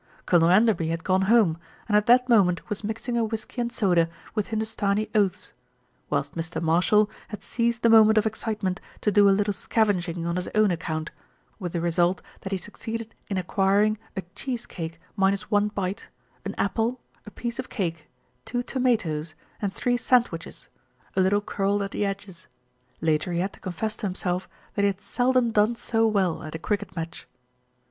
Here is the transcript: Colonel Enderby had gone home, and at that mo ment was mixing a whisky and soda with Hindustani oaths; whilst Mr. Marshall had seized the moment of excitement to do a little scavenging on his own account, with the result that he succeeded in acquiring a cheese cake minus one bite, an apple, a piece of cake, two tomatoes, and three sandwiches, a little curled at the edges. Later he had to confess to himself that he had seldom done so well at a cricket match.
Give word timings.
Colonel 0.25 0.49
Enderby 0.49 0.87
had 0.87 1.03
gone 1.03 1.21
home, 1.29 1.59
and 1.87 1.95
at 1.95 2.07
that 2.07 2.27
mo 2.27 2.43
ment 2.43 2.69
was 2.71 2.83
mixing 2.83 3.17
a 3.17 3.23
whisky 3.23 3.61
and 3.61 3.71
soda 3.71 4.09
with 4.33 4.47
Hindustani 4.47 5.11
oaths; 5.13 5.53
whilst 6.09 6.33
Mr. 6.33 6.59
Marshall 6.59 7.07
had 7.27 7.43
seized 7.43 7.83
the 7.83 7.87
moment 7.89 8.17
of 8.17 8.25
excitement 8.25 8.81
to 9.01 9.11
do 9.11 9.29
a 9.29 9.29
little 9.29 9.53
scavenging 9.53 10.25
on 10.25 10.37
his 10.37 10.49
own 10.55 10.71
account, 10.71 11.11
with 11.59 11.73
the 11.73 11.81
result 11.81 12.19
that 12.39 12.51
he 12.51 12.57
succeeded 12.57 13.13
in 13.29 13.37
acquiring 13.37 13.99
a 14.17 14.23
cheese 14.33 14.65
cake 14.65 14.99
minus 15.15 15.51
one 15.51 15.67
bite, 15.67 16.07
an 16.45 16.55
apple, 16.57 16.99
a 17.27 17.29
piece 17.29 17.59
of 17.59 17.69
cake, 17.69 18.07
two 18.43 18.63
tomatoes, 18.63 19.35
and 19.61 19.71
three 19.71 19.97
sandwiches, 19.97 20.67
a 21.15 21.21
little 21.21 21.41
curled 21.41 21.83
at 21.83 21.91
the 21.91 22.03
edges. 22.03 22.47
Later 23.01 23.31
he 23.33 23.39
had 23.39 23.53
to 23.53 23.59
confess 23.59 23.95
to 23.97 24.07
himself 24.07 24.49
that 24.73 24.81
he 24.81 24.87
had 24.87 24.99
seldom 24.99 25.51
done 25.51 25.75
so 25.75 26.07
well 26.07 26.41
at 26.41 26.55
a 26.55 26.57
cricket 26.57 26.95
match. 26.95 27.27